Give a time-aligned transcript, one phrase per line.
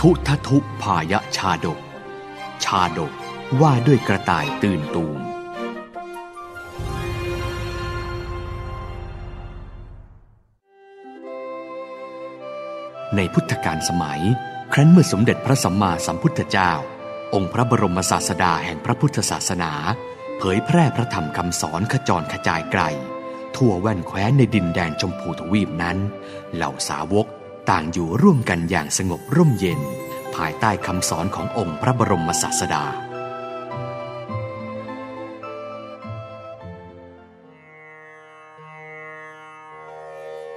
[0.00, 1.78] ทุททุพายชาดก
[2.64, 3.12] ชาดก
[3.60, 5.18] ว่าด้วยกระต่ายตื่นตูม
[13.16, 14.22] ในพุทธกาลสมัย
[14.72, 16.72] ครั้นเมื่อสมเด็จพระสัมมาสัมพุทธเจ้า
[17.34, 19.72] องค์พระบรมศาสดาแห่งพระพุทธศาสนา
[20.38, 22.82] เผยแพร่พระธรรมคำสอนขจรขจายไกล
[23.56, 25.98] ทั่วแว่นแคว้นในดินแดนชมพูทวีปนั้น
[26.54, 27.28] เหล่าสาวก
[27.70, 29.80] ต่างอยู่ร่วมกันอย่างสงบร่มเย็น
[30.34, 32.84] ภายใต้คำสอนขององค์พระบรมศาสดา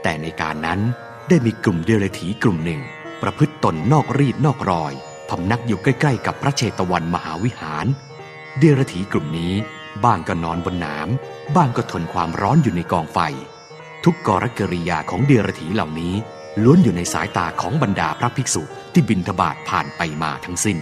[0.03, 0.79] แต่ในการนั้น
[1.29, 2.81] ได้มีกลุ่มเดรัจฉีกลุ่มหนึ่ง
[3.21, 4.93] ประพฤติตนนอกรีดนอกรอย
[5.29, 7.85] พำนักอยู่ใกล้ ๆ กับพระเชตวันมหาวิหาร
[8.59, 9.53] เดรัจฉีกลุ่มนี้
[10.03, 13.19] บ้างก็นอนบนน้ำบ้างก็ทนความร้อนอยู่ในกองไฟ
[14.03, 16.15] ทุกกรกิริยาของเดรัจฉีเหล่านี้
[16.63, 18.63] ล้วนอยู่ในสายตาของบรรดาพระภิกษุ
[18.93, 20.77] ที่บินทบาทผ่านไปมาทั้งสิ้น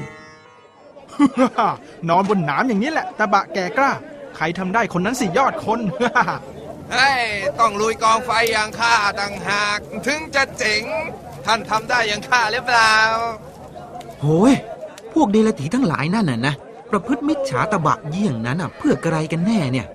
[2.09, 3.92] นอนบนหนามอย่างนี้แหละตะบะแก่กล้า
[4.36, 5.80] ใครทำได้คนนั้นสิยอดคน
[6.92, 7.23] เฮ้ย
[7.59, 10.83] ต้องลุยกองไฟอย่างข้าต่างหาก ถึงจะเจ๋ง
[11.45, 12.95] ท่านทำได้อย่างข้าหรือเปล่า
[14.21, 14.54] โหย
[15.14, 16.54] พวกเดลถีทั้งหลายนั่นน่ะนะ
[16.92, 19.88] ประพฤติมิจฉาตะบะเยี่ยงนั้นอะเพื่อกระไรกันแน่เนี่ย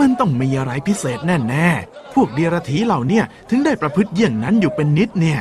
[0.00, 5.40] มันต้องมีอะไรพิเศษแน่แน่ๆ พวกเดียรถีเหล่าเนี่ยถึงได้ประพฤติเยี่ยงนั้นอยู่เป็นนิดเนี่ย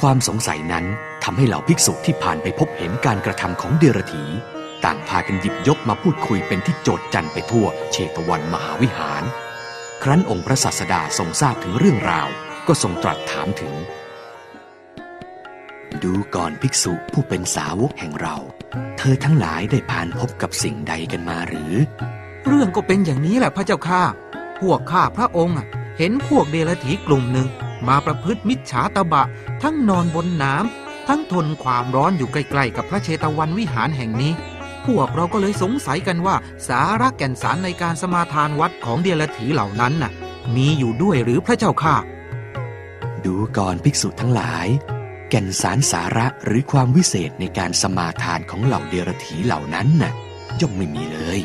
[0.00, 0.84] ความสงสัยนั้น
[1.24, 4.24] ทำให้เหล่าภิกษุที่ผ่านไปพบเห็นการกระทำของเดรถี
[4.84, 9.22] ต่างพากันหยิบยกมาพูดคุยเป็นที่โจทย์จันไปทั่วเชตวันมหาวิหาร
[10.02, 12.28] ครั้นองค์พระศาสดาทรงทราบถึงเรื่องราว
[12.66, 13.74] ก็ทรงตรัสถามถึง
[16.02, 18.36] ดูก่อนภิกษุผู้เป็นสาวกแห่งเรา
[18.98, 21.72] เธอทั้งหลายได้ผ่านพบกับสิ่งใดกันมาหรือ
[22.46, 24.02] เรื่องก็เป็นอย่างนี้แหละพระเจ้าข้า
[24.60, 25.56] พวกข้าพระองค์
[25.98, 27.48] เห็นพวกเดลถีกลุ่มหนึ่ง
[27.88, 29.24] มาประพฤติมิจฉาตะบะ
[29.62, 34.32] ทั้งนอนบนน้ำทั้งทนความร้อนอยู่ใกล้ๆกับพระเชตวันวิหารแห่งนี้
[34.86, 36.36] พวกเราก็เลยสงสัยกันว่า
[36.68, 40.12] สาระแก่นสารในการสมาทานวัดของเดลถีเหล่านั้นน่ะ
[40.56, 41.96] มีอยู่ด้วยหรือพระเจ้าข้า
[43.24, 44.66] ดูก่อนภิกษุทั้งหลาย
[45.30, 50.12] แก่นสารสาระหรือความวิเศษในการสมาทานของเหล่าเดรถีเหล่านั้นน่ะ
[50.60, 51.40] ย่อมไม่มีเลย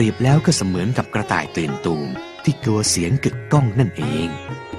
[0.00, 2.08] รียบแล้วก็เสมือนกับกระต่ายตื่นตูม
[2.44, 4.28] ที่กลัวเสียงกึกก้องนั่นเอง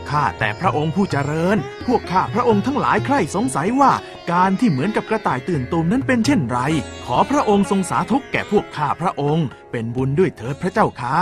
[0.10, 1.58] ข้าแต่พระองค์ผู้เจริญ
[1.88, 3.92] พวกข้าพระองค์ทั้งหลายใคร่สงสัยว่า
[4.32, 6.60] การที่เหมือนกับกระต่ายตื่นตูมนั้นเป็นเช่นไร
[7.06, 11.20] ขอพระองค์ทรงสาธุแก่พวกข้าพระองค์ เป็นบุญด้วยเถิดพระเจ้าค่ะ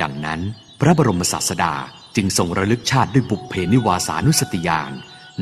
[0.00, 0.40] ดังนั้น
[0.80, 1.74] พระบรมศาสดา
[2.16, 4.92] จึงทรงระลึกชาติด้วยบุพเพนิวาสานุสติญาณ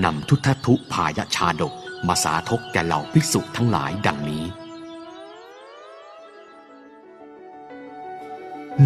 [0.05, 1.73] นำทุททุพายชาดก
[2.07, 4.45] มาสาธกแก่เหล่าภิกษุทั้งหลายดังนี้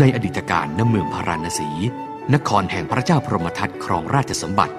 [0.01, 1.71] ในอดีตการณเมืองพาราณสี
[2.35, 4.75] นครแห่งพระเจ้าพรหมทัตครองราชสมบัติ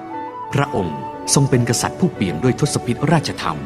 [0.53, 0.99] พระองค์
[1.33, 3.57] ทรงเป็นกษัตริย์ผู้เปี่ยมด้วยทศพิธราชธรรม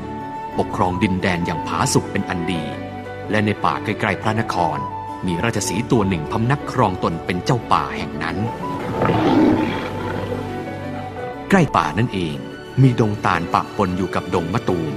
[0.58, 2.64] ปกครองดินแดนอย่างผาสุกเป็นอันดี
[3.32, 4.78] และในป่าใกล้ๆพระนคร
[5.26, 8.38] มีราชสีตัวหนึ่งพำนักครองตนเป็นเจ้าป่าแห่งนั้น
[11.50, 12.36] ใกล้ป่านั่นเอง
[12.82, 14.94] มีดงตาลปะปนอยู่กับดงมะตูม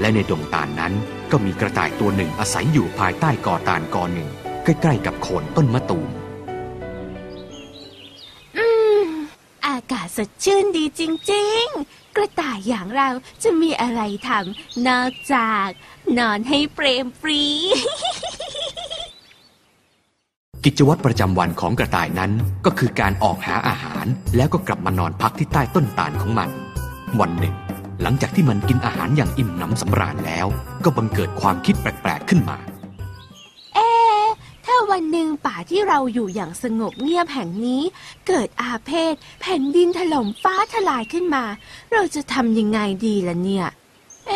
[0.00, 0.92] และในดงตาลนั้น
[1.30, 4.30] ก็มีกระต่ายตัวหนึ่งอาศัยอยู่ภายใต้กอตาลกอหนึ่ง
[4.64, 6.08] ใกล้ๆกับโคนต้นมะตูม
[8.56, 8.66] อื
[9.06, 9.08] ม
[9.66, 13.08] อากาศสดชื่นดีจริง ๆ กระต่ายอย่างเรา
[13.42, 15.68] จะมีอะไรทำนอกจาก
[16.18, 17.44] นอนให้เปรมปรี
[20.64, 22.32] กิจวัตรประจำวันของกระต่ายนั้น
[22.64, 24.06] ก็คือการออกหาอาหาร
[24.36, 26.50] แล้วก็กลับมานอนพักที่ใต้ต้นตาลของมัน
[27.20, 27.54] วันหนึ่ง
[28.02, 30.46] หลังจากที่มันกินอาหารอย่างอิ่มหนำสำราญแล้ว
[30.84, 32.71] ก็บังเกิดความคิดแปลกๆขึ้นมาเอ๊ะถ้า
[34.92, 37.82] วันหนึ่งป่าที่เราอยู่อย่างสงบเงียบแห่งนี้
[38.28, 41.44] เกิดอาเพศแผ่นดินถล่มฟ้าทลายขึ้นมา
[41.92, 43.66] เราจะทำยังไงดีล่ะเนี่ย
[44.28, 44.32] เอ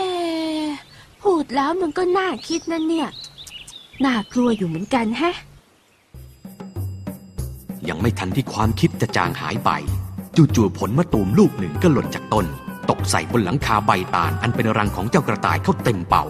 [1.22, 3.08] พูดแล้วมันก็น่าคิดนะเนี่ย
[4.04, 5.34] น่ากลัวอยู่เหมือนกันแฮะ
[7.88, 9.70] ยังไม่ทันที่ความคิดจะจางหายไป
[10.36, 12.46] จู่ๆผลมะตูมลูกหนึ่งก็หล่นจากต้น
[12.90, 16.26] ตกใส่บนหลังคาใบตาลอันเป็นรังของเจ้ากระต่ายเข้าเต็มเป่า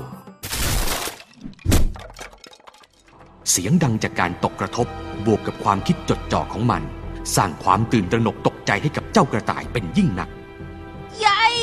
[3.51, 4.87] เสียงดังจากการตกกระทบ
[5.27, 6.83] บวกกับความคิดจดจ่อของมัน
[7.37, 10.29] สร้างความตื่นตระหนกตกใจให้กับเจ้ากระต่ายเป็นยิ่งหนัก
[11.25, 11.55] ยาย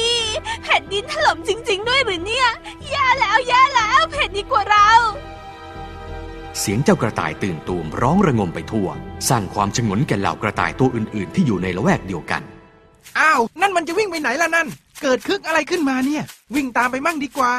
[0.63, 2.47] แผ่นดินถล่มจริง ๆ ด้วยหรือเนี่ย
[2.89, 4.89] แย่แล้วแย่แล้วแผ่นดินกว่าเรา
[6.59, 8.87] เสียงเจ้ากระต่ายตื่นตูมร้องระงมไปทั่ว
[9.29, 12.41] สร้างความชงนแก่เหล่ากระต่ายตัวอื่น ๆ ที่อยู่ในละแวกเดียวกัน
[13.19, 14.67] อ้าวนั่นมันจะวิ่งไปไหนล่ะนั่น
[15.01, 16.23] เกิดคึกอะไรขึ้นมาเนี่ย
[16.55, 17.51] วิ่งตามไปมั่งดีกว่า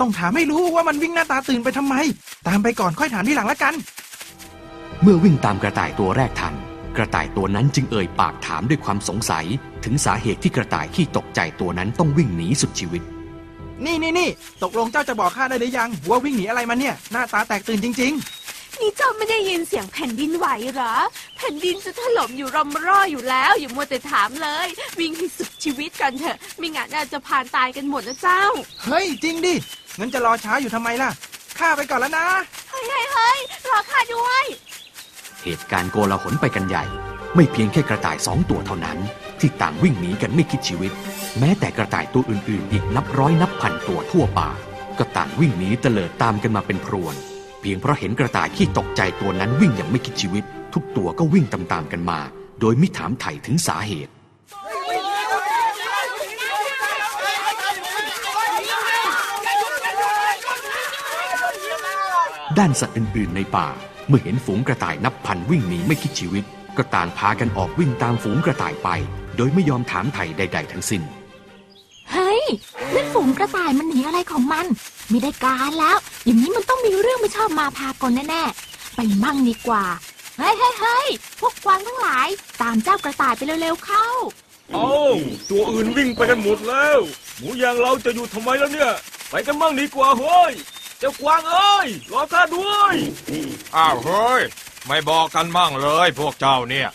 [0.00, 1.94] ต้องถามให้รู้ว่ามันวิ่งหน้าตาตื่นไปทำไม
[2.48, 3.74] ตามไปก่อนค่อยถามทีหลังละกัน
[5.02, 6.56] เมื่อวิ่งตามกระต่ายตัวแรกทันก
[6.96, 9.46] กระต่ายตัวนั้นจึงเอ่ยปากถามด้วยความสงสัย
[9.84, 13.02] ถึงสาเหตุที่กระต่ายขี้ตกใจตัวนั้นต้องวิ่งหนีสุดชีวิต
[13.84, 14.28] นี่นี่นี่
[14.62, 18.14] ตกลงเจ้าจะบอกข้าได้หรือยังว่าวิ่งหนีอะไรมาเนี่ย หน้าตาแตกตื่นจริง
[18.80, 20.94] นี่เจ้าไม่ได้ยินเสียงแผ่นดินไหวเหรอ
[21.36, 24.66] แผ่นดินจะถล่มอยู่รอมร่ออยู่แล้ว อย่ามัวแต่ถามเลย
[24.98, 29.54] วิ่งให้สุดชีวิตกันเถอะไม่งั้นอาจจะผ่านตายกันหมดนะเจ้าๆเฮ้ย จริงดิ
[29.98, 31.10] งั้นจะรอช้าอยู่ทำไมล่ะ
[31.58, 32.26] ข้าไปก่อนแล้วนะ
[32.70, 34.44] เฮ้ยเฮ้ยเฮ้ยรอข้าด้วย
[35.44, 36.84] เหตุการณ์โกลาหลไปกันใหญ่
[37.34, 38.98] ไม่เพียงแค่กระต่ายสองตัวเท่านั้น
[39.40, 40.92] ที่ต่างวิ่งหนีกันไม่คิดชีวิต
[41.38, 44.50] แม้แต่กระต่ายตัวอื่นๆ อีกนับร้อยนับพันตัวทั่วป่า
[44.98, 47.14] ก็ต่างวิ่งหนีเตลิดตามกันมาเป็นพรวน
[47.60, 50.44] เพียงเพราะเห็นกระต่ายขี้ตกใจตัวนั้นวิ่งอย่างไม่คิดชีวิต
[50.74, 52.20] ทุกตัวก็วิ่งตามๆกันมา
[52.60, 54.12] โดยไม่ถามไถ่ถึงสาเหตุ
[62.56, 63.68] ด้านสัตว์อื่นๆในป่า
[64.08, 66.44] เมื่อเห็นฝูงกระต่ายนับพันวิ่งหนีไม่คิดชีวิต
[66.76, 68.88] ก็ต่างพากันออกวิ่งตามฝูงกระต่ายไป
[69.36, 71.02] โดยไม่ยอมถามไถ่ใด ๆ ทั้งสิ้น
[72.12, 72.42] เฮ้ย
[72.94, 74.66] นั่นฝูงกระต่ายมันหนีอะไรของมัน
[75.08, 79.84] ไม่ได้การแล้ว อย่างนี้มันต้องมีเรื่องไม่ชอบมาพากลแน่ๆไปมั่งดีกว่า
[80.38, 81.08] เฮ้ยเฮ้ยเฮ้ย
[81.40, 82.28] พวกกวางทั้งหลาย
[82.62, 84.06] ตามเจ้ากระต่ายไปเร็วๆเข้า
[84.74, 84.90] เอ้า
[85.50, 86.98] ตัวอื่นวิ่งไปกันหมดแล้ว
[87.38, 88.90] หมูอย่างเราจะอยู่ทำไมแล้วเนี่ย
[89.30, 90.52] ไปกันมั่งดีกว่าเฮ้ย
[90.98, 92.94] เจ้ากวางเอ้ยรอข้าด้วย
[93.76, 94.42] อ้าวเฮ้ย
[94.86, 96.88] ไม่บอกกันบ้างเลยพวกเจ้าเนี่ย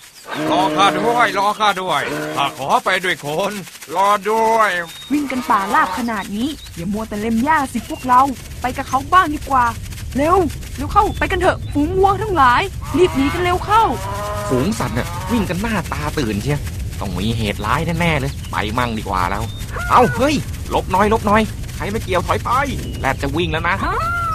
[0.52, 2.02] รอข้าด้วยรอข้าด้วย
[2.36, 3.54] ข้าขอไปด้วยคน
[3.96, 4.70] รอด้วย
[5.12, 8.22] วิ่งกันป่าลาบขนาดนี้อย่ามัวแต่เล็มหญ้าสิพวกเรา
[8.62, 9.66] ไปกับเขาบ้างดีกว่า
[10.18, 10.38] เร็ว
[10.76, 12.62] เร็วเข้าไปกันเถอะฝูงวัวทั้งหลาย
[12.98, 13.84] รีบหนีกันเร็วเข้า
[14.50, 16.60] ฝูงสัตว์น่ะวิ่งกันหน้าตาตื่นเชีย
[17.00, 19.44] ต้องมีเหตุร้ายแน่ๆเลย ไปมั่งดีกว่าแล้ว
[19.90, 20.36] เอาเฮ้ย
[20.70, 21.42] หลบหน่อยหลบหน่อย
[21.84, 22.52] ใครไม่เกี่ยวถอยไป
[23.02, 23.76] แลดจะวิ่งแล้วนะ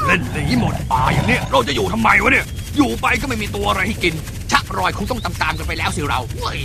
[0.06, 2.47] เล่นหนีหมดป่าอย่างเนี้ยเราจะอยู่ทำไมวะเนี่ย
[2.77, 4.15] อยู่ไปก็ไม่มีตัวอะไรให้กิน
[4.53, 6.61] ชักรอยคงต้องตามๆกันไปแล้วสิเราเฮ้ย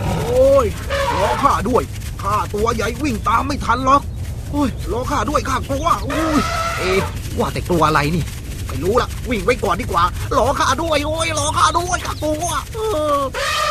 [0.00, 0.66] โอ้ย
[1.14, 1.82] รอข้าด้วย
[2.22, 4.02] ข้าตัวใหญ่วิ่งตามไม่ทันหรอก
[4.50, 6.40] โอ้ยรอข้าด้วยข้ากลัวโอ้ย
[6.78, 7.00] เอ๊ะ
[7.38, 8.22] ว่าแต่ตัวอะไรนี่
[8.68, 10.04] ไม่รู้ละวิ่งไว้ก่อนดีกว่า
[10.36, 12.78] รอข้าด้วยโอ้ยรอข้าด้วยข้ากลัวเอ
[13.18, 13.20] อ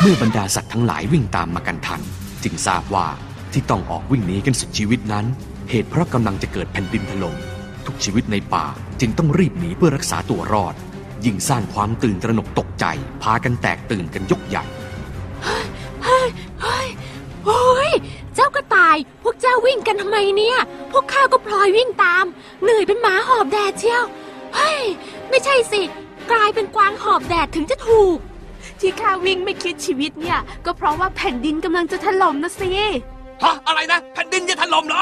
[0.02, 2.02] เมื่อบรรดาสัตว์ทั้งหลายวิ่งตามมากันทัน
[2.44, 3.08] จึงทราบว่า
[3.54, 5.26] ที่ต้องออกวิ่งหนีกันสุดชีวิตนั้น
[5.74, 7.36] เหตุเพราะกำลังจะเกิดแผ่นดินถล่ม
[7.86, 8.66] ทุกชีวิตในป่า
[9.00, 10.76] จึงต้องรีบหนีเพื่อรักษาตัวรอด
[11.26, 12.86] ยิ่งสร้างความตื่นตระหนกตกใจ
[13.24, 14.64] พากันแตกตื่นกันยกใหญ่
[15.44, 15.66] เฮ้ย
[16.04, 16.88] เฮ้ย
[17.46, 17.92] โอ้ย
[18.36, 20.58] เจ้ากระต่าย พวกเจ้าวิ่งกันทำไมเนี่ย
[20.92, 22.26] พวกข้าก็พลอยวิ่งตาม
[22.64, 24.04] เหนื่อยเป็นหมาหอบแดดเชียว
[24.56, 24.82] เฮ้ย
[25.30, 25.82] ไม่ใช่สิ
[26.32, 28.18] กลายเป็นกวางหอบแดดถึงจะถูก
[28.80, 32.72] ที่ข้าวิ่งไม่คิดชีวิตเนี่ย ก็เพราะว่าแผ่นดินกำลังจะถล่มนะสิ
[33.44, 35.02] ฮะอะไรนะ แผ่นดินจะถล่มเหรอ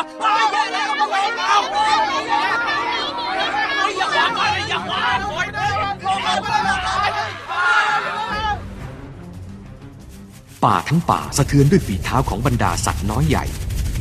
[10.63, 13.46] ป่าทั้งป่าสะเทือนด้วยฝีเท้าของบรรดาสัตว์น้อยใหญ่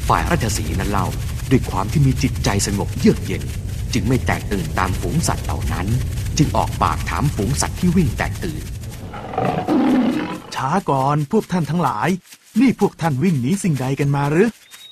[0.08, 1.06] ฝ่ายราชสีนั้นเล่า
[1.50, 3.42] ด้วยความที่มีจิตใจสงบเยือกเย็น
[3.94, 5.86] จึงไม่แตกตื่นตามฝูงสัตว์เหล่านั้น
[6.38, 8.62] จึงออกปากถามฝูงสัตว์ที่วิ่งแตกตื่น
[10.54, 12.08] ช้าก่อนพวกท่านทั้งหลาย
[12.60, 14.48] นี่พวกท่านวิ่งหนีสิ่งใดกันมาหรือ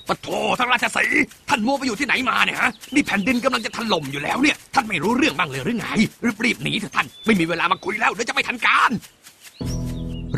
[0.08, 5.86] ปะโถท่านราชสีห์ท่านมัวไปอยู่ที่ไหนมาเนี่ยฮะ นี่แผ่นดินกำลังจะถล่มอยู่แล้วเนี่ย ท่านไม่รู้เรื่องบ้างเลยหรือไง
[6.24, 8.90] รีบรีบๆหนีเถอะท่าน ไม่มีเวลามาคุยแล้วเดี๋ยวจะไม่ทันการ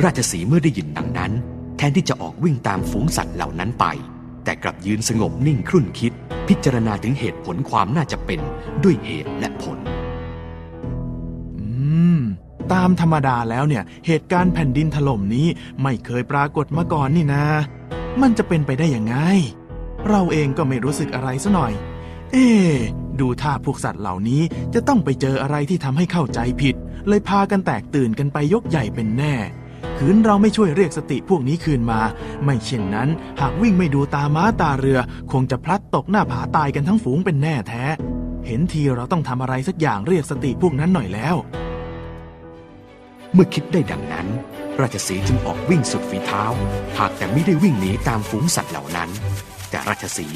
[0.03, 1.33] ราชสีห์เมื่อได้ยินดังนั้น
[1.77, 3.85] แทนที่จะออกวิ่งตามฝูงสัตว์เหล่านั้นไป
[4.45, 6.13] แต่กลับยืนสงบนิ่งครุ่นคิด
[6.49, 8.41] พิจารณาถึงเหตุผลความน่าจะเป็น
[8.85, 9.98] ด้วยเหตุและผลอืม
[12.75, 15.47] ตามธรรมดาแล้วเนี่ย เหตุการณ์แผ่นดินถล่มนี้
[15.83, 17.45] ไม่เคยปรากฏมาก่อนนี่นะ
[18.21, 19.17] มันจะเป็นไปได้ยังไง
[20.09, 21.73] เราเองก็ไม่รู้สึกอะไรซะหน่อย
[22.33, 22.49] เอ๊
[23.21, 24.43] ดูท่าพวกสัตว์เหล่านี้
[24.75, 26.75] จะต้องไปเจออะไรที่ทำให้เข้าใจผิด
[27.09, 29.35] เลยพากันแตกตื่นกันไปยกใหญ่เป็นแน่
[29.99, 32.01] คืนเราไม่ช่วยเรียกสติพวกนี้คืนมา
[32.45, 33.09] ไม่เช่นนั้น
[33.41, 34.99] หากวิ่งไม่ดูตาม้าตาเรือ
[35.33, 37.85] คงจะพลัดตกหน้าผาตายกันทั้งฝูงเป็นแน่แท้
[38.47, 41.37] เห็นทีเราต้องทำอะไรสักอย่างเรียกสติพวกนั้นหน่อยแล้ว
[43.35, 44.27] เมื่อคิดได้ดังนั้น
[44.81, 46.45] ราชสีจึงออกวิ่งสุดฝีเท้า
[46.99, 49.11] หากแต่ไม่ได้วิ่งหนีตามฝูงสัตว์เหล่านั้น
[49.71, 50.27] แต่ราชสี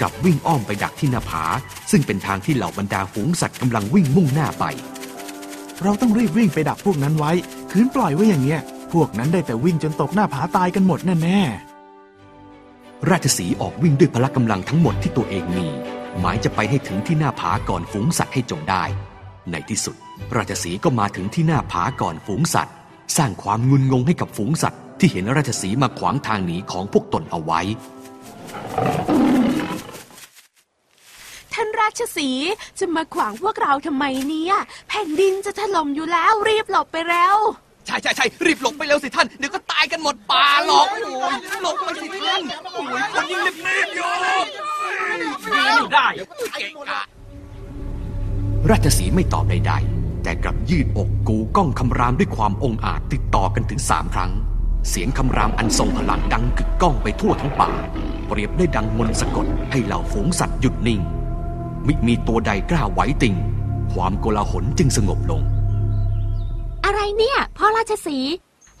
[0.00, 1.44] กลับวิ่งอ้อมไปดักที่หน้าผา
[1.90, 4.64] ซึ่งเป็นทางที่เหล่าบรรดาฝูงสัตว์กำลังวิ่งมุ่งหน้าไป
[5.82, 7.32] เราต้องรีบวิ่งไปดักพวกนั้นไว้
[7.70, 8.60] คืนปล่อยไว้อย่างเงี้ย
[8.92, 15.66] พวกนั้นได้แต่วิ่งจนตกหน้าผาตายกันหมดแน่ๆ ราชสีออกวิ่งด้วยพละกำลังทั้งหมดที่ตัวเองมี
[16.20, 18.84] หมายจะไปให้ถึงที่หน้าผาก่อนฝูงสัตว์ให้จงได้
[19.50, 19.96] ในที่สุด
[20.36, 22.74] ราชสีห์ก็มาถึงที่หน้าผาก่อนฝูงสัตว์
[23.16, 27.60] สร้างความงุนงงให้กับฝูงสัตว์ ที่เห็นราชสีห์มาขวางทางหนีของพวกตนเอาไว้
[31.54, 34.54] ท่านราชสีห์จะมาขวางพวกเราทำไมเนี่ย
[34.88, 37.36] แผ่นดินจะถล่มอยู่แล้วรีบหลบไปแล้ว
[37.88, 44.10] ชช่ใช่ใช่รีบหลบไปเร็วสิท่าน เดี๋ยวก็ตายกันหมดป่าหรอกโอ้ยหลบไปสิท่านโอ้ยคนยิ่งรีบๆอยู่
[45.76, 46.06] อยู่ได้
[46.54, 47.02] เกะกะ
[48.70, 54.32] ราชสีห์ไม่ตอบใด ๆ แต่กลับยืดอกกูก้องคำรามด้วยความองอาจติดต่อกันถึงสามครั้ง
[54.88, 57.70] เสียงคำรามอันทรงพลังดังกึกก้องไปทั่วทั้งป่า
[58.26, 61.00] เปรียบได้ดังมนต์สะกดให้เหล่าฝูงสัตว์หยุดนิ่ง
[61.86, 63.34] มิมีตัวใดกล้าไหวติง
[63.92, 65.40] ความโกลาหลจึงสงบลง
[66.84, 68.32] อะไรเนี่ยพ่อราชสีห์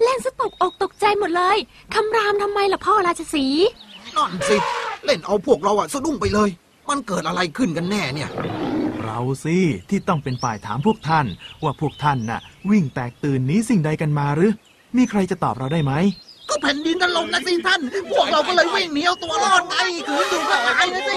[0.02, 1.58] เล่นสตกอกตกใจหมดเลย
[1.94, 3.64] คำรามทำไมล่ะพ่อราชสีห์
[4.16, 4.56] นั่นสิ
[5.04, 6.50] เล่นเอาพวกเราอะสะดุ้งไปเลย
[6.88, 8.28] มันเกิดอะไรขึ้นกันแน่เนี่ย
[9.12, 9.58] เราสิ
[9.90, 11.26] ที่ต้องเป็นฝ่ายถามพวกท่าน
[11.62, 12.40] ว่าพวกท่านน่ะ
[12.70, 14.52] วิ่งแตกตื่นหนี้สิ่งใดกันมาหรือ
[14.96, 15.92] มีใครจะตอบเราได้ไหม
[16.48, 19.76] ก็แผ่นดินถล่มนะสิท่าน พวกเราก็เลยวิ่งหนีเอาตัวรอดไง
[20.08, 21.16] ขืนอยู่ก็ตายนะสิ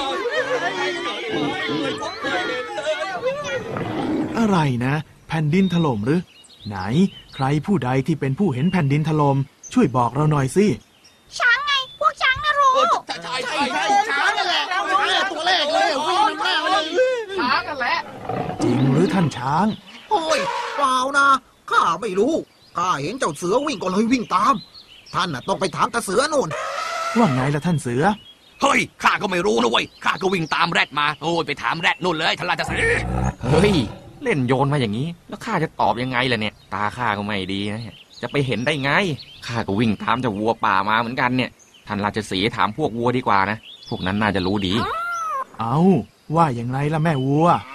[4.38, 4.96] อะไรนะ
[5.28, 6.20] แผ่นดินถล่มหรือ
[6.68, 6.78] ไหน
[7.36, 9.38] ใครผู้ใดที่เป็นผู้เห็นแผ่นดินถล่ม
[9.74, 10.66] ช่วยบอกเราหน่อยสิ
[11.38, 12.72] ช้างไง พวกช้างนะรู้
[13.24, 16.86] ใช่ใช่ใช่ช้านั่นแหละช้าตัวแรกเลยอะวิ่งนำหน้ามาเลย
[18.64, 19.68] จริงหรือ ท่านช้าง
[20.12, 20.40] โอ้ย
[20.76, 21.28] เปล่านะ
[21.72, 22.34] ข้าไม่รู้
[22.78, 24.54] ข้าเห็นเจ้าเสือวิ่งก็เลยวิ่งตาม
[25.14, 26.50] ท่านน่ะต้องไปถามตาเสือนู่น
[27.18, 28.04] ว่าไงล่ะท่านเสือ
[28.62, 33.04] เฮ้ยข้าก็ไม่รู้นะเว้ยข้าก็วิ่งตามแรดมาโอ้ยไปถามแรดนู่นเลยท่านราชสีห์
[33.44, 33.74] เฮ้ย
[34.24, 38.92] เล่นโยนมาอย่างนี้ แล้วข้าจะตอบยังไงล่ะเนี่ย ตาข้าก็ไม่ดีนะเนี่ยจะไปเห็นได้ไง
[39.48, 41.50] ข้าก็วิ่งตามเจ้าวัวป่ามาเหมือนกันเนี่ย
[41.88, 43.58] ท่านราชสีห์ถามพวกวัวดีกว่านะ
[43.90, 44.74] พวกนั้นน่าจะรู้ดี
[45.60, 45.78] เอา
[46.36, 47.75] ว่าอย่างไรล่ะแม่วัวข้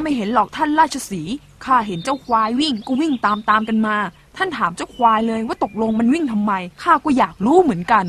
[0.00, 3.96] ก็ไม่เห็นหรอกท่านราชสีห์ข้าเห็นเจ้าควายวิ่งก็วิ่งตามตามๆกันมา
[4.36, 6.52] ท่านถามเจ้าควายเลยว่าตกลงมันวิ่งทำไม
[6.82, 8.04] ข้าก็อยากรู้เหมือนกัน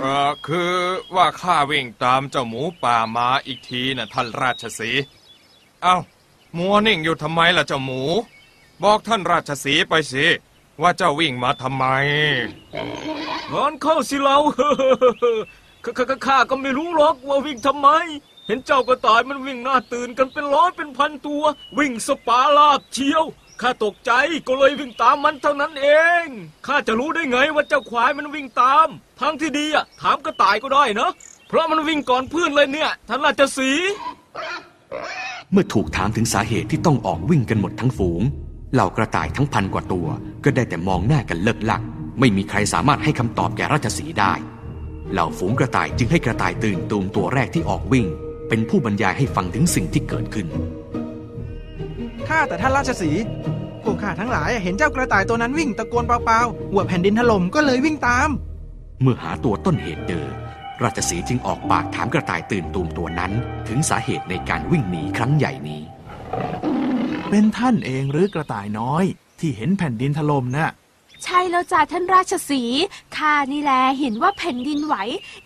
[0.00, 0.72] เออคือ
[1.14, 5.02] ว่าข้าวิ่งตามเจ้าหมูป่ามาอีกทีนะท่านราชสีห์
[5.82, 5.96] เอ้า
[6.58, 8.02] มัวนิ่งอยู่ทำไมล่ะเจ้าหมู
[8.84, 10.26] บอกท่านราชสีห์ไปสิ
[10.82, 11.84] ว่าเจ้าวิ่งมาทำไม
[13.52, 14.38] งอนเข้าสิเรา
[15.86, 17.88] ข้าข้าข้าก็ไม่รู้หรอกว่าวิ่งทำไม
[18.46, 21.42] เห็นเจ้ากระต่ายมันวิ่งหน้าตื่นกันเป็นร้อยเป็นพันตัว
[21.78, 23.24] วิ่งสปาลาบเชียว
[23.60, 24.12] ข้าตกใจ
[24.48, 25.86] ก็เลยวิ่งตามมันเท่านั้นเอ
[26.24, 26.26] ง
[26.66, 28.88] ข้าจะรู้ได้ไงว่าเจ้าควายมันวิ่งตาม
[29.20, 31.10] ทางที่ดีอะถามกระต่ายก็ได้นะ
[31.48, 33.70] เพราะมันวิ่งก่อนเพื่อนเลยเนี่ยท่านราชสี
[35.52, 38.22] เมื่อถูกถามถึงสาเหตุที่ต้องออกวิ่งกันหมดทั้งฝูง
[38.72, 40.06] เหล่ากระต่ายทั้งพันกว่าตัว
[40.44, 41.82] ก็ได้แต่มองหน้ากันเลิกลัก
[42.20, 44.32] ไม่มีใครสามารถให้คำตอบแก่ราชสีได้
[45.12, 48.06] เหล่าฝูงกระต่ายจึงให้กระต่ายตื่นตูมตัวแรกที่ออกวิ่ง
[48.48, 50.46] เป็นผู้บรรยายให้ฟังถึงสิ่งที่เกิดขึ้น
[52.28, 53.22] ข้าแต่ท่านราชสีห์
[53.84, 58.28] พวกข้าทั้งหลายเห็นเจ้ากระต่ายตัวนั้นวิ่งตะโกนเปล่าๆว่าแผ่นดินถล่มก็เลยวิ่งตาม
[59.02, 60.26] เมื่อหาตัวต้นเหตุเจอ
[60.82, 63.32] ราชสีห์จึงออกปากถามกระต่ายตื่นตูมตัวนั้น
[63.68, 65.82] ถึงสาเหตุในการวิ่งหนีครั้งใหญ่นี้
[67.30, 69.04] เป็นท่านเองหรือกระต่ายน้อย
[69.40, 70.70] ที่เห็นแผ่นดินถล่มน่ะ
[71.26, 72.62] ใช่แล้วจ้าท่านราชสี
[73.16, 74.94] ข้านี่แหละเห็นว่าแผ่นดินไหว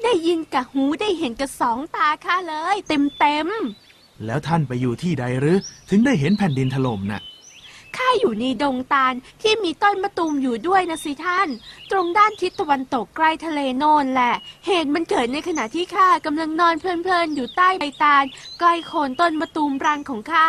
[0.03, 3.49] ได้ยินกับหูได้เห็นกับสองตาข้าเลย เต็มเต็ม
[4.27, 5.57] แล้วท่านไปอยู่ที่ใดหรือ
[5.91, 7.21] ถึงได้เห็นแผ่นดินถล่มน่ะ
[7.97, 11.49] ข้าอยู่ในดงตาลที่มีต้นมะตูมอยู่ด้วยนะสิท่าน
[11.91, 14.35] ตรงด้านทิศตะวันตกใกล้ทะเลโนนแหละ
[14.67, 18.25] เหตุมันเกิดในขณะที่ข้ากำลังนอนเพลินๆอยู่ใต้ใบตาล
[18.59, 20.47] ใกล้โคนต้นมะตูมรังของข้า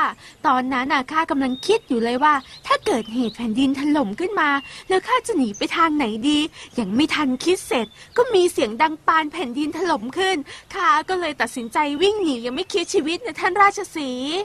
[0.48, 2.34] ตอนนั้นน่ะข้ากำลังคิดอยู่เลยว่า
[2.68, 4.50] ถ้าเกิดเหตุแผ่นดินถล่มขึ้นมา
[4.90, 6.40] แล้วข้าจะหนีไปทางไหนดี
[6.80, 10.38] ยังไม่ทันคิดเสร็จ ก็มีเสียงดังปานแผ่นดินถล่มขึ้น
[10.74, 14.36] ข้าก็เลยตัดสินใจวิ่งหนียังไม่คิดชีวิตนะท่านราชสีห์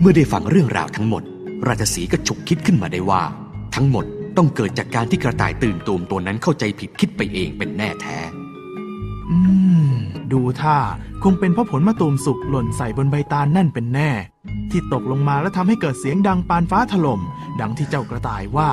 [0.00, 1.22] เมื่อได้ฟังเรื่องราวทั้งหมด
[1.66, 3.22] ราชสีก็ฉุกคิดขึ้นมาได้ว่า
[3.74, 4.04] ทั้งหมด
[4.36, 8.18] ต้องเกิดจากการที่กระต่ายตื่นตูมตัวนั้นเข้าใจผิดคิดไปเองเป็นแน่แท้
[9.30, 9.38] อื
[9.90, 9.92] ม
[10.32, 10.78] ดูท่า
[11.22, 14.10] คงเป็นเพราะผลมะตูมสุกหล่นใส่บนใบตาลนั่นเป็นแน่
[14.70, 17.20] ที่ตกลงมาแล้วทำให้เกิดเสียงดังปานฟ้าถล่ม
[17.60, 18.70] ดังที่เจ้ากระต่ายว่า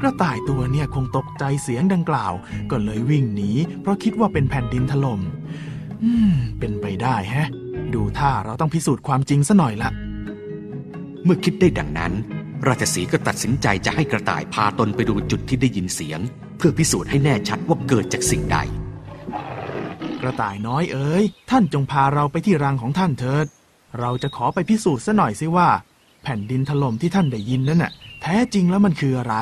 [0.00, 2.32] กระต่ายตัวเนี่ยคงตกใจเสียงดังกล่าว
[2.70, 5.20] ก็เลยวิ่งหนีเพราะคิดว่าเป็นแผ่นดินถล่ม
[6.02, 7.48] อืม เป็นไปได้แฮะ
[7.94, 9.90] ดูท่าเราต้องพิสูจน์ความจริงซะหน่อยละ
[11.24, 12.12] เมื่อคิดได้ดังนั้น
[12.66, 16.20] ราชสีก็ตัดสินใจจะให้กระต่ายพาตนไปดูจุดที่ได้ยินเสียง
[16.56, 18.58] เพื่อพิสูจน์ให้แน่ชัดว่าเกิดจากสิ่งใด
[20.20, 23.46] กระต่ายน้อยเอ๋ยท่านจงพาเราไปที่รังของท่านเถิด
[24.00, 25.68] เราจะขอไปพิสูจน์ซะหน่อยสิว่า
[26.22, 29.34] แผ่นดินถล่มที่ท่านได้ยินนั้นน่ะ แท้จริงแล้วมันคืออะไร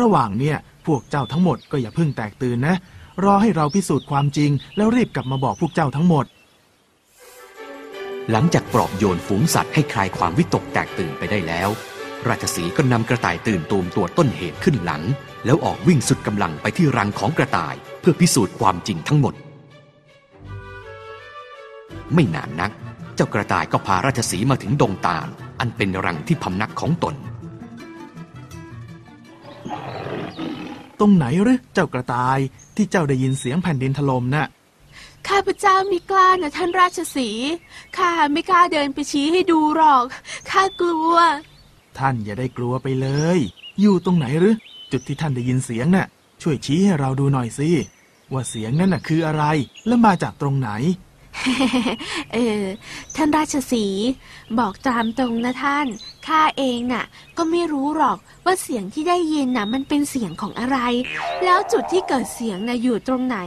[0.00, 2.74] ระหว่างเนี่ยพวกเจ้าทั้งหมดก็อย่าเพิ่งแตกตื่นนะ
[3.24, 6.24] รอให้เราพิสูจน์ความจริงแล้วรีบกลับมาบอกพวกเจ้าทั้งหมด
[8.32, 11.68] หลังจากปลอบโยนฝูงสัตว์ให้คลายความวิตกแตกตื่นไปได้แล้ว
[12.28, 15.02] ราชสีก็นำกระต่ายตื่นตูมตัวต้นเหตุขึ้นหลัง
[15.44, 19.34] แล้วออกวิ่งสุดกำลังไปที่รังของกระต่าย เพื่อพิสูจน์ความจริงทั้งหมด
[22.14, 22.70] ไม่นานนัก
[23.14, 25.28] เจ้ากระต่ายก็พาราชสีมาถึงดงตาล
[25.60, 27.14] อันเป็นรังที่พำนักของตน
[31.00, 32.38] ตรงไหนหรือเจ้ากระต่าย
[32.76, 34.46] ที่เจ้าได้ยินเสียงแผ่นดินถล่มน่ะ
[35.28, 37.28] ข้าพเจ้าไม่กล้านะท่านราชสี
[37.96, 40.04] ข้าไม่กล้าเดินไปชี้ให้ดูหรอก
[40.50, 41.14] ข้ากลัว
[41.98, 43.38] ท่านอย่าได้กลัวไปเลย
[43.80, 44.54] อยู่ตรงไหนหรือ
[44.92, 46.06] จุดที่ท่านได้ยินเสียงน่ะ
[46.42, 47.68] ช่วยชี้ให้เราดูหน่อยสิ
[48.32, 49.44] ว่าเสียงนั้นน่ะคืออะไร
[49.86, 50.70] และมาจากตรงไหน
[52.32, 52.64] เออ
[53.16, 53.84] ท่านราชสี
[54.58, 55.86] บอกตามตรงนะท่าน
[56.26, 57.04] ข้าเองน่ะ
[57.36, 60.78] ก็ไม่รู้หรอกว่าเสียงที่ได้ยินน่ะ มันเป็นเสียงของอะไร
[61.44, 63.38] แล้วจุดที่เกิดเสียงน่ะอยู่ตรงไหน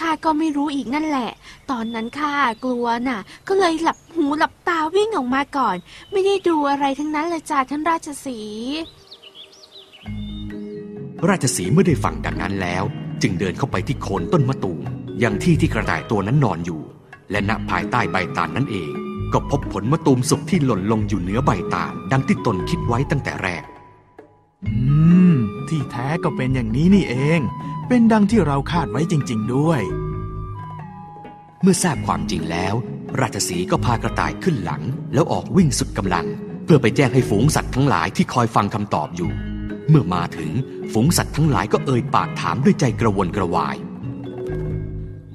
[0.00, 1.30] ข้าก็ไม่รู้อีกนั่นแหละ
[1.70, 2.34] ตอนนั้นข้า
[2.64, 5.76] กลัวน่ะ ก็เลยหลับหูหลับตาวิ่งออกมาก่อน
[6.12, 8.38] ไม่ได้ดูอะไรทั้งนั้นเลยจ้าท่านราชสี
[11.28, 12.84] ราชสีเมื่อได้ฟังดังนั้นแล้ว
[13.22, 14.84] จึงเดินเข้าไปที่โคนต้นมะตูม
[15.22, 16.80] ยังที่ที่กระต่ายตัวนั้นนอนอยู่
[17.30, 18.92] และณภายใต้ใบตาลนั่นเอง
[19.32, 23.64] ก็พบผลมะตูมสุกที่หล่นลงอยู่เหนือใบตาลดังที่ตนคิดไว้ตั้งแต่แรก
[24.64, 24.72] อื
[25.34, 25.36] ม
[25.68, 27.40] ที่แท้ก็เป็นอย่างนี้นี่เอง
[27.88, 29.82] เป็นดังที่เราคาดไว้จริง ๆ ด้วย
[31.62, 32.74] เมื่อทราบความจริงแล้ว
[33.20, 34.82] ราชสีห์ก็พากระต่ายขึ้นหลัง
[35.14, 36.26] แล้วออกวิ่งสุดกำลัง
[36.64, 39.30] เพื่อไปแจ้งให้ฝูงสัตว์ทั้งหลายที่คอยฟังคำตอบอยู่
[39.88, 40.50] เมื่อมาถึง
[40.92, 43.76] ฝูงสัตว์ทั้งหลายก็เอ่ยปากถามด้วยใจกระวนกระวาย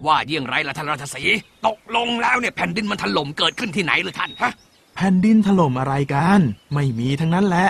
[0.05, 4.51] ว่าเยี่ยงไรล่ะท่านราชสีห์ตกลงแล้วเนี่ยแผ่นดินมันถล่มเกิดขึ้นที่ไหนหรือท่านฮะ
[4.95, 6.39] แผ่นดินถล่มอะไรกัน
[6.73, 7.67] ไม่มีทั้งนั้นแหละ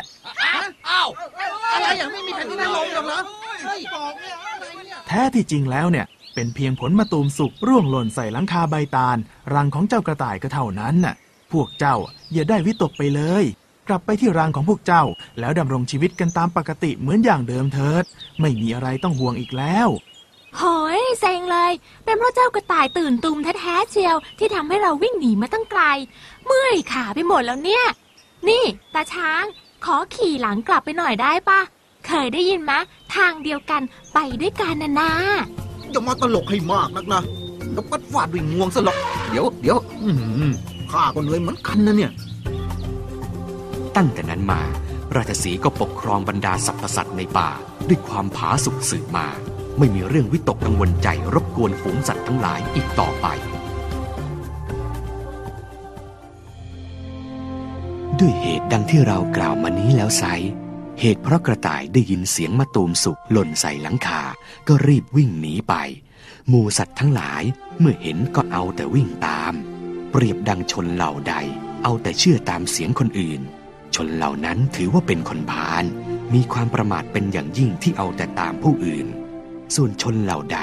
[0.90, 1.10] อ้าว
[1.74, 3.20] อะไรอย่างไม่มีแผ่นดินถล่มหรอกเหรอ
[3.66, 9.18] เฮ้ยบอกเนี่ยอะไรเนี่ยแท้ที่จริงแล้วเนี่ย เป็นเพียงผลมะตูมสุกร่วงหล่นใส่หลังคาใบตาล
[9.54, 11.16] รังของเจ้ากระต่ายก็เท่านั้นน่ะ
[11.52, 11.96] พวกเจ้า
[12.34, 13.44] อย่าได้วิตกไปเลย
[13.88, 15.04] กลับไปที่รังของพวกเจ้า
[15.40, 18.04] แล้วดำรงชีวิตกันตามปกติเหมือนอย่างเดิมเถิด
[18.42, 19.88] ไม่มีอะไรต้องห่วงอีกแล้ว
[20.58, 20.83] โหย
[21.22, 21.72] เซ็งเลย
[22.04, 25.82] เป็นเพราะเจ้ากระต่ายตื่นตูมแท้ๆเชียว ที่ทำให้เราวิ่งหนีมาตั้งไกล
[26.46, 27.86] เมื่อยขาไปหมดแล้วเนี่ย
[28.48, 29.44] นี่ตาช้าง
[29.86, 31.60] ขอขี่หลังกลับไปหน่อยได้ปะ
[32.08, 32.80] เคยได้ยินมะ
[33.16, 33.82] ทางเดียวกัน
[34.14, 35.12] ไปด้วยกันนะนา
[35.92, 37.22] อย่ามาตลกให้มากนักนะ
[37.74, 38.98] แล้วก็ฟาดวิ่งงวงซะหรอก
[39.30, 40.10] เดี๋ยวเดี๋ยวอื
[40.50, 40.52] ม
[40.92, 42.12] ข้าก็เหนื่อยเหมือนกันนะเนี่ย
[43.96, 44.62] ตั้งแต่นั้นมา
[45.16, 47.50] ราชสีห์ก็ปกครองบรรดาสรรพสัตว์ในป่า
[47.88, 49.28] ด้วยความผาสุกสืบมา
[49.78, 53.28] ไม่มีเรื่องวิตกกังวลใจรบกวนฝูงสัตว์ทั้งหลายอีกต่อไป
[58.20, 60.24] ด้วยเหตุดังที่เรากล่าวมานี้แล้วไซ
[61.00, 64.22] เหตุเพราะกระต่ายได้ยินเสียงมะตูมสุกหล่นใส่หลังคา
[64.68, 65.74] ก็รีบวิ่งหนีไป
[66.48, 67.44] หมูสัตว์ทั้งหลาย
[67.80, 69.54] เมื่อเห็นก็เอาแต่วิ่งตาม
[70.12, 71.36] เปรียบดังชนเหล่าใด
[71.84, 73.42] เอาแต่เชื่อตามเสียงคนอื่น
[73.96, 75.84] ชนเหล่านั้นถือว่าเป็นคนพาล
[76.34, 79.08] มีความประมาทเป็นอย่างยิ่งที่เอาแต่ตามผู้อื่น
[79.76, 80.60] ส่วนชนเหล่าใด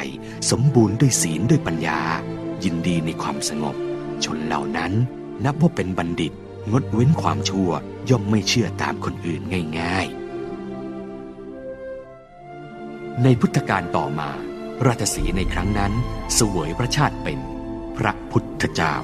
[0.51, 2.01] สมบูรณ์ด้วยศีลด้วยปัญญา
[2.65, 3.77] ยินดีในความสงบ
[4.25, 4.93] ชนเหล่านั้น
[5.45, 6.33] นับว่าเป็นบัณฑิต
[6.71, 7.71] งดเว้นความชั่ว
[8.11, 9.43] ย่อมไม่เชื่อตามคนอื่น
[9.79, 10.21] ง่ายๆ
[13.23, 14.31] ในพุทธกาลต่อมา
[14.87, 15.93] ราชสีในครั้งนั้น
[16.35, 17.39] เสวยพระชาติเป็น
[17.97, 18.95] พระพุทธเจ้า